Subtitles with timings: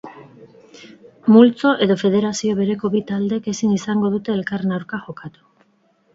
[1.35, 5.47] Multzo edo federazio bereko bi taldek ezin izango dute elkarren aurka jokatu.